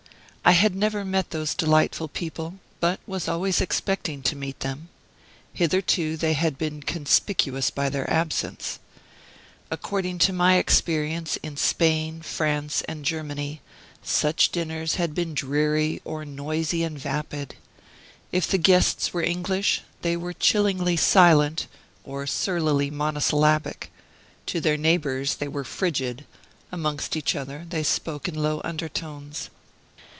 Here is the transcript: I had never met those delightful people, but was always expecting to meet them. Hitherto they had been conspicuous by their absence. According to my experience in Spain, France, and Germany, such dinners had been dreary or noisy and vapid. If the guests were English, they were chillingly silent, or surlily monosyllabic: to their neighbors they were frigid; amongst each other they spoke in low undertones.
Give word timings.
I 0.43 0.53
had 0.53 0.75
never 0.75 1.05
met 1.05 1.29
those 1.29 1.53
delightful 1.53 2.09
people, 2.09 2.55
but 2.81 2.99
was 3.07 3.29
always 3.29 3.61
expecting 3.61 4.21
to 4.23 4.35
meet 4.35 4.59
them. 4.61 4.89
Hitherto 5.53 6.17
they 6.17 6.33
had 6.33 6.57
been 6.57 6.81
conspicuous 6.81 7.69
by 7.69 7.87
their 7.87 8.09
absence. 8.11 8.79
According 9.69 10.17
to 10.19 10.33
my 10.33 10.57
experience 10.57 11.37
in 11.37 11.55
Spain, 11.55 12.21
France, 12.21 12.81
and 12.89 13.05
Germany, 13.05 13.61
such 14.03 14.49
dinners 14.51 14.95
had 14.95 15.13
been 15.15 15.35
dreary 15.35 16.01
or 16.03 16.25
noisy 16.25 16.83
and 16.83 16.99
vapid. 16.99 17.55
If 18.33 18.45
the 18.47 18.57
guests 18.57 19.13
were 19.13 19.23
English, 19.23 19.83
they 20.01 20.17
were 20.17 20.33
chillingly 20.33 20.97
silent, 20.97 21.67
or 22.03 22.25
surlily 22.27 22.89
monosyllabic: 22.91 23.89
to 24.47 24.59
their 24.59 24.75
neighbors 24.75 25.35
they 25.35 25.47
were 25.47 25.63
frigid; 25.63 26.25
amongst 26.73 27.15
each 27.15 27.35
other 27.37 27.65
they 27.69 27.83
spoke 27.83 28.27
in 28.27 28.33
low 28.35 28.59
undertones. 28.65 29.49